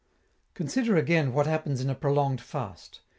Consider 0.55 0.95
again 0.97 1.31
what 1.31 1.45
happens 1.45 1.79
in 1.79 1.87
a 1.91 1.93
prolonged 1.93 2.41
fast. 2.41 3.01